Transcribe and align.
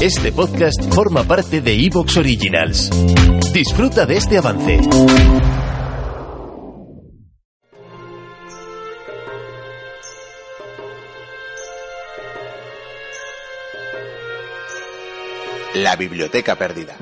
Este 0.00 0.32
podcast 0.32 0.82
forma 0.94 1.24
parte 1.24 1.60
de 1.60 1.74
Evox 1.74 2.16
Originals. 2.16 2.88
Disfruta 3.52 4.06
de 4.06 4.16
este 4.16 4.38
avance. 4.38 4.80
La 15.74 15.96
biblioteca 15.96 16.56
perdida. 16.56 16.96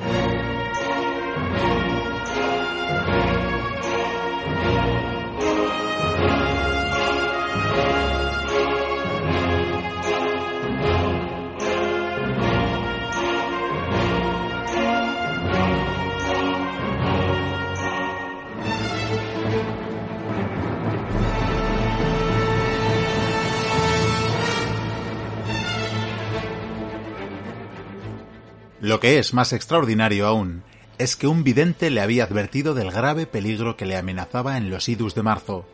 Lo 28.81 29.01
que 29.01 29.19
es 29.19 29.35
más 29.35 29.53
extraordinario 29.53 30.27
aún 30.27 30.63
es 30.99 31.17
que 31.17 31.27
un 31.27 31.43
vidente 31.43 31.91
le 31.91 32.01
había 32.01 32.25
advertido 32.25 32.75
del 32.75 32.91
grave 32.91 33.27
peligro 33.27 33.77
que 33.77 33.87
le 33.87 33.97
amenazaba 33.97 34.57
en 34.57 34.71
los 34.71 34.89
idus 34.89 35.15
de 35.15 35.23
marzo. 35.23 35.67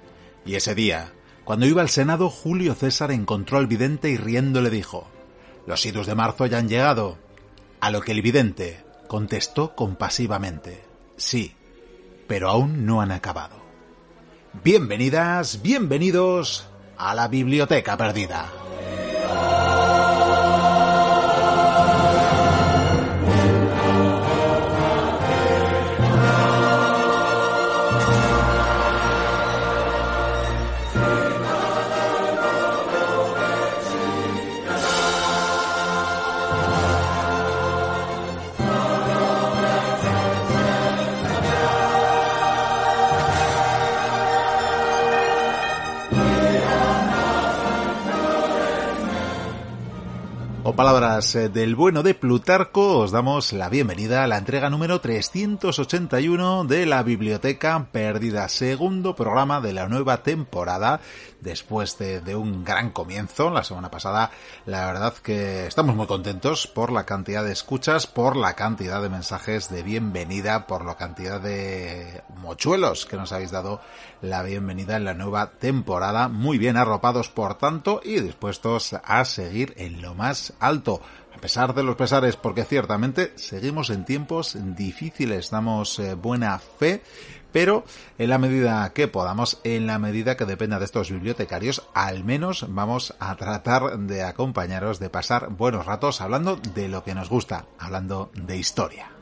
Y 0.47 0.55
ese 0.55 0.75
día, 0.75 1.13
cuando 1.45 1.67
iba 1.67 1.83
al 1.83 1.91
Senado, 1.91 2.31
Julio 2.31 2.75
César 2.75 3.11
encontró 3.11 3.59
al 3.59 3.67
vidente 3.67 4.11
y 4.11 4.17
riendo 4.17 4.63
le 4.63 4.71
dijo, 4.71 5.07
Los 5.67 5.85
idus 5.85 6.07
de 6.07 6.15
marzo 6.15 6.47
ya 6.47 6.59
han 6.59 6.69
llegado. 6.69 7.19
A 7.81 7.91
lo 7.91 8.01
que 8.01 8.13
el 8.13 8.23
vidente 8.23 8.83
contestó 9.07 9.75
compasivamente, 9.75 10.83
Sí, 11.17 11.55
pero 12.27 12.49
aún 12.49 12.87
no 12.87 13.03
han 13.03 13.13
acabado. 13.13 13.57
Bienvenidas, 14.63 15.61
bienvenidos 15.63 16.67
a 16.97 17.15
la 17.15 17.29
Biblioteca 17.29 17.97
Perdida. 17.97 18.51
Bye. 30.95 31.24
Palabras 50.77 51.37
eh, 51.37 51.49
del 51.49 51.77
bueno 51.77 52.03
de 52.03 52.15
Plutarco, 52.15 52.99
os 52.99 53.13
damos 53.13 53.53
la 53.53 53.69
bienvenida 53.69 54.25
a 54.25 54.27
la 54.27 54.39
entrega 54.39 54.71
número 54.71 55.01
381 55.01 56.65
de 56.65 56.85
la 56.85 57.05
Biblioteca 57.05 57.87
Perdida, 57.93 58.49
segundo 58.49 59.15
programa 59.15 59.61
de 59.61 59.73
la 59.73 59.89
nueva 59.89 60.25
temporada, 60.25 60.99
después 61.41 61.97
de, 61.99 62.21
de, 62.21 62.35
un 62.35 62.65
gran 62.65 62.91
comienzo 62.91 63.51
la 63.51 63.63
semana 63.63 63.89
pasada. 63.89 64.33
La 64.67 64.87
verdad 64.87 65.15
que 65.15 65.69
estamos 65.69 65.95
muy 65.95 66.09
contentos 66.09 66.67
por 66.67 66.91
la 66.91 67.07
cantidad 67.07 67.45
de 67.45 67.53
escuchas, 67.53 68.09
por 68.09 68.35
la 68.35 68.55
cantidad 68.55 69.01
de 69.01 69.11
mensajes 69.11 69.71
de 69.71 69.85
bienvenida, 69.85 70.67
por 70.67 70.85
la 70.85 70.97
cantidad 70.97 71.41
de 71.41 72.23
mochuelos 72.37 73.07
que 73.07 73.17
nos 73.17 73.31
habéis 73.31 73.53
dado 73.53 73.81
la 74.23 74.43
bienvenida 74.43 74.97
en 74.97 75.05
la 75.05 75.15
nueva 75.15 75.53
temporada. 75.53 76.29
Muy 76.29 76.59
bien 76.59 76.77
arropados, 76.77 77.29
por 77.29 77.59
tanto, 77.59 78.01
y 78.03 78.19
dispuestos 78.21 78.97
a 79.05 79.25
seguir 79.25 79.75
en 79.77 80.03
lo 80.03 80.15
más 80.15 80.53
alto. 80.67 81.01
A 81.35 81.39
pesar 81.39 81.75
de 81.75 81.83
los 81.83 81.97
pesares, 81.97 82.37
porque 82.37 82.65
ciertamente 82.65 83.33
seguimos 83.37 83.91
en 83.91 84.05
tiempos 84.05 84.57
difíciles, 84.77 85.51
damos 85.51 85.99
eh, 85.99 86.15
buena 86.15 86.59
fe, 86.59 87.03
pero 87.53 87.85
en 88.19 88.31
la 88.31 88.39
medida 88.39 88.93
que 88.93 89.09
podamos, 89.09 89.61
en 89.63 89.87
la 89.87 89.99
medida 89.99 90.37
que 90.37 90.45
dependa 90.45 90.79
de 90.79 90.87
estos 90.87 91.11
bibliotecarios, 91.11 91.87
al 91.95 92.25
menos 92.25 92.67
vamos 92.69 93.15
a 93.21 93.37
tratar 93.37 93.99
de 93.99 94.23
acompañaros, 94.23 94.99
de 94.99 95.11
pasar 95.11 95.51
buenos 95.51 95.87
ratos 95.87 96.21
hablando 96.21 96.57
de 96.57 96.89
lo 96.89 97.05
que 97.05 97.15
nos 97.15 97.29
gusta, 97.29 97.67
hablando 97.79 98.31
de 98.35 98.57
historia. 98.57 99.14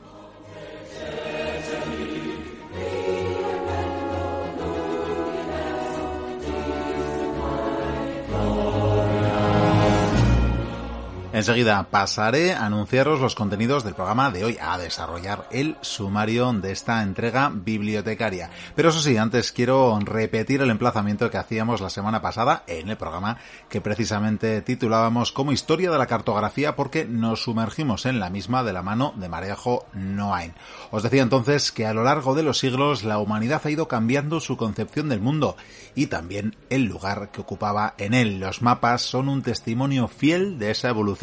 Enseguida 11.33 11.87
pasaré 11.89 12.53
a 12.53 12.67
anunciaros 12.67 13.19
los 13.19 13.33
contenidos 13.33 13.83
del 13.83 13.95
programa 13.95 14.29
de 14.29 14.45
hoy, 14.45 14.59
a 14.61 14.77
desarrollar 14.77 15.47
el 15.49 15.77
sumario 15.81 16.53
de 16.53 16.71
esta 16.71 17.01
entrega 17.01 17.51
bibliotecaria. 17.51 18.51
Pero 18.75 18.89
eso 18.89 19.01
sí, 19.01 19.17
antes 19.17 19.51
quiero 19.51 19.97
repetir 19.99 20.61
el 20.61 20.69
emplazamiento 20.69 21.31
que 21.31 21.39
hacíamos 21.39 21.81
la 21.81 21.89
semana 21.89 22.21
pasada 22.21 22.63
en 22.67 22.87
el 22.87 22.97
programa 22.97 23.39
que 23.67 23.81
precisamente 23.81 24.61
titulábamos 24.61 25.31
como 25.31 25.51
Historia 25.51 25.89
de 25.89 25.97
la 25.97 26.05
Cartografía 26.05 26.75
porque 26.75 27.05
nos 27.05 27.41
sumergimos 27.41 28.05
en 28.05 28.19
la 28.19 28.29
misma 28.29 28.63
de 28.63 28.73
la 28.73 28.83
mano 28.83 29.15
de 29.17 29.27
Marejo 29.27 29.87
Noain. 29.93 30.53
Os 30.91 31.01
decía 31.01 31.23
entonces 31.23 31.71
que 31.71 31.87
a 31.87 31.95
lo 31.95 32.03
largo 32.03 32.35
de 32.35 32.43
los 32.43 32.59
siglos 32.59 33.03
la 33.03 33.17
humanidad 33.17 33.63
ha 33.65 33.71
ido 33.71 33.87
cambiando 33.87 34.39
su 34.39 34.55
concepción 34.55 35.09
del 35.09 35.19
mundo 35.19 35.57
y 35.95 36.07
también 36.07 36.55
el 36.69 36.83
lugar 36.83 37.31
que 37.31 37.41
ocupaba 37.41 37.95
en 37.97 38.13
él. 38.13 38.39
Los 38.39 38.61
mapas 38.61 39.01
son 39.01 39.29
un 39.29 39.41
testimonio 39.41 40.07
fiel 40.07 40.59
de 40.59 40.69
esa 40.69 40.89
evolución 40.89 41.22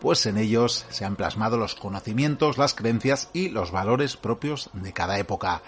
pues 0.00 0.26
en 0.26 0.38
ellos 0.38 0.86
se 0.90 1.04
han 1.04 1.16
plasmado 1.16 1.56
los 1.56 1.74
conocimientos, 1.74 2.58
las 2.58 2.74
creencias 2.74 3.30
y 3.32 3.48
los 3.48 3.70
valores 3.70 4.16
propios 4.16 4.70
de 4.72 4.92
cada 4.92 5.18
época. 5.18 5.62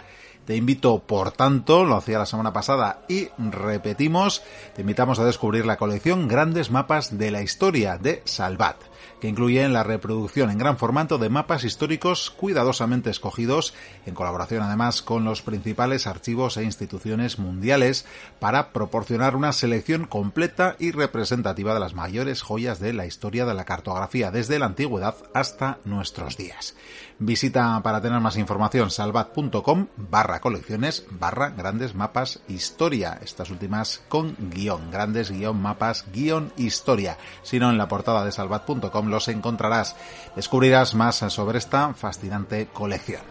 Te 0.44 0.54
invito, 0.54 1.00
por 1.00 1.32
tanto, 1.32 1.84
lo 1.84 1.96
hacía 1.96 2.18
la 2.18 2.26
semana 2.26 2.52
pasada 2.52 3.00
y 3.08 3.28
repetimos, 3.38 4.42
te 4.74 4.82
invitamos 4.82 5.18
a 5.18 5.24
descubrir 5.24 5.66
la 5.66 5.76
colección 5.76 6.28
Grandes 6.28 6.70
Mapas 6.70 7.18
de 7.18 7.30
la 7.32 7.42
Historia 7.42 7.98
de 7.98 8.22
Salvat 8.24 8.76
que 9.20 9.28
incluyen 9.28 9.72
la 9.72 9.82
reproducción 9.82 10.50
en 10.50 10.58
gran 10.58 10.76
formato 10.76 11.18
de 11.18 11.28
mapas 11.28 11.64
históricos 11.64 12.30
cuidadosamente 12.30 13.10
escogidos, 13.10 13.74
en 14.04 14.14
colaboración 14.14 14.62
además 14.62 15.02
con 15.02 15.24
los 15.24 15.42
principales 15.42 16.06
archivos 16.06 16.56
e 16.56 16.64
instituciones 16.64 17.38
mundiales, 17.38 18.06
para 18.40 18.72
proporcionar 18.72 19.36
una 19.36 19.52
selección 19.52 20.06
completa 20.06 20.76
y 20.78 20.90
representativa 20.90 21.74
de 21.74 21.80
las 21.80 21.94
mayores 21.94 22.42
joyas 22.42 22.80
de 22.80 22.92
la 22.92 23.06
historia 23.06 23.46
de 23.46 23.54
la 23.54 23.64
cartografía 23.64 24.30
desde 24.30 24.58
la 24.58 24.66
antigüedad 24.66 25.16
hasta 25.34 25.78
nuestros 25.84 26.36
días. 26.36 26.74
Visita 27.18 27.80
para 27.82 28.02
tener 28.02 28.20
más 28.20 28.36
información 28.36 28.90
salvat.com 28.90 29.86
barra 29.96 30.40
colecciones 30.40 31.06
barra 31.10 31.48
grandes 31.48 31.94
mapas 31.94 32.40
historia. 32.46 33.18
Estas 33.22 33.50
últimas 33.50 34.02
con 34.08 34.36
guion, 34.50 34.90
grandes 34.90 35.30
guion 35.30 35.60
mapas 35.60 36.04
guion 36.12 36.52
historia. 36.56 37.16
Si 37.42 37.58
no, 37.58 37.70
en 37.70 37.78
la 37.78 37.88
portada 37.88 38.24
de 38.24 38.32
salvat.com 38.32 38.95
los 39.04 39.28
encontrarás. 39.28 39.96
Descubrirás 40.34 40.94
más 40.94 41.16
sobre 41.16 41.58
esta 41.58 41.94
fascinante 41.94 42.68
colección. 42.72 43.22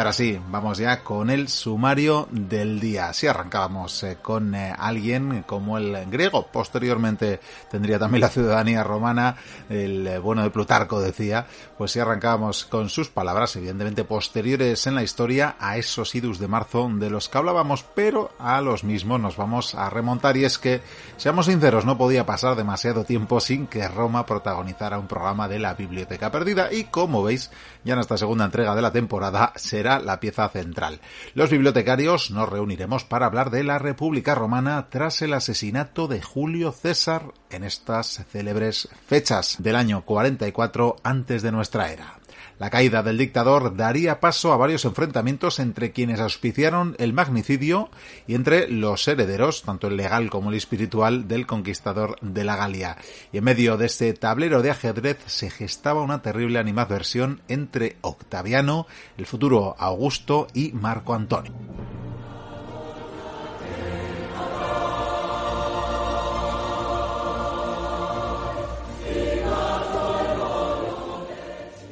Ahora 0.00 0.12
sí, 0.14 0.40
vamos 0.48 0.78
ya 0.78 1.04
con 1.04 1.28
el 1.28 1.48
sumario 1.48 2.26
del 2.30 2.80
día. 2.80 3.12
Si 3.12 3.26
arrancábamos 3.26 4.02
eh, 4.02 4.16
con 4.22 4.54
eh, 4.54 4.72
alguien 4.78 5.42
como 5.42 5.76
el 5.76 6.06
griego, 6.10 6.46
posteriormente 6.46 7.38
tendría 7.70 7.98
también 7.98 8.22
la 8.22 8.30
ciudadanía 8.30 8.82
romana, 8.82 9.36
el 9.68 10.06
eh, 10.06 10.18
bueno 10.18 10.42
de 10.42 10.48
Plutarco 10.48 11.00
decía, 11.00 11.46
pues 11.76 11.92
si 11.92 12.00
arrancábamos 12.00 12.64
con 12.64 12.88
sus 12.88 13.10
palabras, 13.10 13.54
evidentemente 13.56 14.04
posteriores 14.04 14.86
en 14.86 14.94
la 14.94 15.02
historia 15.02 15.56
a 15.60 15.76
esos 15.76 16.14
idus 16.14 16.38
de 16.38 16.48
marzo 16.48 16.88
de 16.94 17.10
los 17.10 17.28
que 17.28 17.36
hablábamos, 17.36 17.84
pero 17.94 18.30
a 18.38 18.62
los 18.62 18.84
mismos 18.84 19.20
nos 19.20 19.36
vamos 19.36 19.74
a 19.74 19.90
remontar 19.90 20.34
y 20.38 20.46
es 20.46 20.56
que, 20.56 20.80
seamos 21.18 21.44
sinceros, 21.44 21.84
no 21.84 21.98
podía 21.98 22.24
pasar 22.24 22.56
demasiado 22.56 23.04
tiempo 23.04 23.38
sin 23.38 23.66
que 23.66 23.86
Roma 23.86 24.24
protagonizara 24.24 24.98
un 24.98 25.08
programa 25.08 25.46
de 25.46 25.58
la 25.58 25.74
Biblioteca 25.74 26.30
Perdida 26.30 26.72
y 26.72 26.84
como 26.84 27.22
veis, 27.22 27.50
ya 27.84 27.92
en 27.92 28.00
esta 28.00 28.16
segunda 28.16 28.46
entrega 28.46 28.74
de 28.74 28.82
la 28.82 28.92
temporada 28.92 29.52
se 29.56 29.80
la 29.98 30.20
pieza 30.20 30.48
central. 30.48 31.00
Los 31.34 31.50
bibliotecarios 31.50 32.30
nos 32.30 32.48
reuniremos 32.48 33.04
para 33.04 33.26
hablar 33.26 33.50
de 33.50 33.64
la 33.64 33.78
República 33.78 34.34
Romana 34.34 34.88
tras 34.90 35.22
el 35.22 35.32
asesinato 35.32 36.06
de 36.06 36.22
Julio 36.22 36.72
César 36.72 37.32
en 37.50 37.64
estas 37.64 38.24
célebres 38.30 38.88
fechas 39.06 39.56
del 39.58 39.76
año 39.76 40.04
44 40.04 40.96
antes 41.02 41.42
de 41.42 41.52
nuestra 41.52 41.92
era. 41.92 42.19
La 42.60 42.68
caída 42.68 43.02
del 43.02 43.16
dictador 43.16 43.74
daría 43.74 44.20
paso 44.20 44.52
a 44.52 44.58
varios 44.58 44.84
enfrentamientos 44.84 45.58
entre 45.60 45.92
quienes 45.92 46.20
auspiciaron 46.20 46.94
el 46.98 47.14
magnicidio 47.14 47.88
y 48.26 48.34
entre 48.34 48.68
los 48.68 49.08
herederos, 49.08 49.62
tanto 49.62 49.86
el 49.86 49.96
legal 49.96 50.28
como 50.28 50.50
el 50.50 50.56
espiritual, 50.56 51.26
del 51.26 51.46
conquistador 51.46 52.20
de 52.20 52.44
la 52.44 52.56
Galia. 52.56 52.98
Y 53.32 53.38
en 53.38 53.44
medio 53.44 53.78
de 53.78 53.86
este 53.86 54.12
tablero 54.12 54.60
de 54.60 54.72
ajedrez 54.72 55.16
se 55.24 55.48
gestaba 55.48 56.02
una 56.02 56.20
terrible 56.20 56.58
animadversión 56.58 57.40
entre 57.48 57.96
Octaviano, 58.02 58.86
el 59.16 59.24
futuro 59.24 59.74
Augusto 59.78 60.46
y 60.52 60.72
Marco 60.72 61.14
Antonio. 61.14 61.54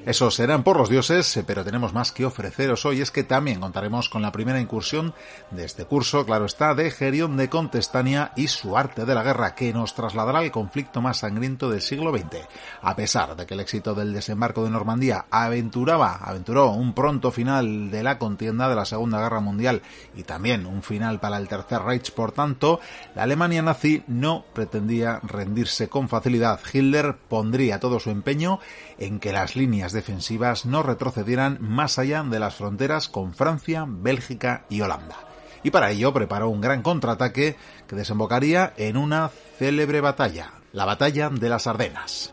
Eso 0.09 0.31
serán 0.31 0.63
por 0.63 0.79
los 0.79 0.89
dioses, 0.89 1.37
eh, 1.37 1.45
pero 1.47 1.67
tenemos 1.67 1.93
más 1.93 2.13
que 2.13 2.25
ofreceros 2.25 2.87
hoy. 2.87 3.03
Es 3.03 3.11
que 3.11 3.25
también 3.25 3.61
contaremos 3.61 4.09
con 4.09 4.23
la 4.23 4.33
primera 4.33 4.59
incursión 4.59 5.13
de 5.51 5.67
este 5.67 5.85
curso, 5.85 6.25
claro 6.25 6.47
está, 6.47 6.75
de 6.75 6.91
Gerión 6.91 7.37
de 7.37 7.51
Contestania 7.51 8.33
y 8.35 8.49
su 8.49 8.79
arte 8.79 9.05
de 9.05 9.15
la 9.15 9.23
guerra, 9.23 9.55
que 9.55 9.71
nos 9.75 9.93
trasladará 9.93 10.39
al 10.39 10.51
conflicto 10.51 11.03
más 11.03 11.19
sangriento 11.19 11.69
del 11.69 11.83
siglo 11.83 12.11
XX. 12.11 12.39
A 12.81 12.97
pesar 12.97 13.37
de 13.37 13.45
que 13.45 13.53
el 13.53 13.61
éxito 13.61 13.95
del 13.95 14.15
desembarco 14.15 14.65
de 14.65 14.71
Normandía 14.71 15.27
aventuraba, 15.31 16.15
aventuró 16.23 16.71
un 16.71 16.95
pronto 16.95 17.31
final 17.31 17.91
de 17.91 18.03
la 18.03 18.17
contienda 18.17 18.67
de 18.71 18.77
la 18.77 18.87
Segunda 18.87 19.21
Guerra 19.21 19.41
Mundial 19.41 19.83
y 20.17 20.23
también 20.23 20.65
un 20.65 20.83
final 20.83 21.21
para 21.21 21.37
el 21.37 21.49
Tercer 21.49 21.83
Reich, 21.83 22.13
por 22.13 22.33
tanto, 22.33 22.81
la 23.15 23.25
Alemania 23.25 23.61
nazi 23.61 24.05
no 24.07 24.47
pretendía 24.55 25.21
rendirse 25.23 25.91
con 25.91 26.09
facilidad. 26.09 26.61
Hitler 26.73 27.15
pondría 27.29 27.79
todo 27.79 28.01
su 28.01 28.09
empeño 28.09 28.59
en 28.97 29.21
que 29.21 29.33
las 29.33 29.55
líneas 29.55 29.93
defensivas 29.99 30.65
no 30.65 30.85
retrocedieran 30.85 31.59
más 31.61 31.99
allá 31.99 32.23
de 32.23 32.39
las 32.39 32.55
fronteras 32.55 33.09
con 33.09 33.35
Francia, 33.35 33.85
Bélgica 33.89 34.65
y 34.69 34.81
Holanda. 34.81 35.17
Y 35.65 35.71
para 35.71 35.91
ello 35.91 36.13
preparó 36.15 36.49
un 36.49 36.61
gran 36.61 36.83
contraataque 36.83 37.57
que 37.89 37.97
desembocaría 37.97 38.73
en 38.77 38.97
una 38.97 39.29
célebre 39.59 40.01
batalla, 40.01 40.53
la 40.73 40.85
batalla 40.85 41.31
de 41.31 41.49
las 41.49 41.67
Ardenas. 41.67 42.33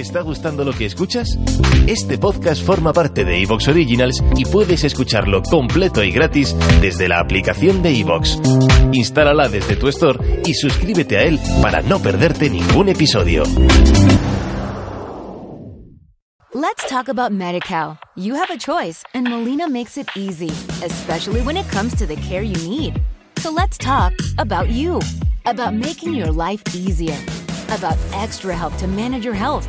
¿Te 0.00 0.04
está 0.04 0.22
gustando 0.22 0.64
lo 0.64 0.72
que 0.72 0.86
escuchas? 0.86 1.28
Este 1.86 2.16
podcast 2.16 2.64
forma 2.64 2.90
parte 2.94 3.22
de 3.22 3.42
Evox 3.42 3.68
Originals 3.68 4.24
y 4.34 4.46
puedes 4.46 4.82
escucharlo 4.82 5.42
completo 5.42 6.02
y 6.02 6.10
gratis 6.10 6.56
desde 6.80 7.06
la 7.06 7.20
aplicación 7.20 7.82
de 7.82 8.00
Evox. 8.00 8.40
Instálala 8.94 9.50
desde 9.50 9.76
tu 9.76 9.88
store 9.88 10.40
y 10.46 10.54
suscríbete 10.54 11.18
a 11.18 11.24
él 11.24 11.38
para 11.60 11.82
no 11.82 11.98
perderte 11.98 12.48
ningún 12.48 12.88
episodio. 12.88 13.42
Let's 16.54 16.88
talk 16.88 17.10
about 17.10 17.30
MediCal. 17.30 17.98
You 18.16 18.36
have 18.36 18.50
a 18.50 18.56
choice 18.56 19.04
and 19.12 19.28
Molina 19.28 19.68
makes 19.68 19.98
it 19.98 20.08
easy, 20.16 20.48
especially 20.82 21.42
when 21.42 21.58
it 21.58 21.70
comes 21.70 21.94
to 21.96 22.06
the 22.06 22.16
care 22.16 22.42
you 22.42 22.56
need. 22.66 22.98
So 23.36 23.50
let's 23.50 23.76
talk 23.76 24.14
about 24.38 24.70
you, 24.70 24.98
about 25.44 25.74
making 25.74 26.14
your 26.14 26.32
life 26.32 26.62
easier, 26.74 27.18
about 27.68 27.98
extra 28.14 28.56
help 28.56 28.74
to 28.78 28.86
manage 28.86 29.26
your 29.26 29.34
health. 29.34 29.68